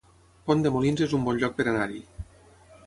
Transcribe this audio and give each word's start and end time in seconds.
Pont 0.47 0.63
de 0.67 0.71
Molins 0.77 1.03
es 1.07 1.15
un 1.19 1.29
bon 1.29 1.39
lloc 1.43 1.55
per 1.61 1.69
anar-hi 1.77 2.05